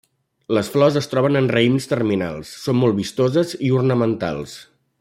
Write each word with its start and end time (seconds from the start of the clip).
Les 0.57 0.69
flors 0.75 0.95
es 1.01 1.07
troben 1.11 1.37
en 1.41 1.49
raïms 1.55 1.87
terminals, 1.91 2.55
són 2.63 2.79
molt 2.79 2.97
vistoses 3.01 3.53
i 3.69 3.71
ornamentals. 3.83 4.57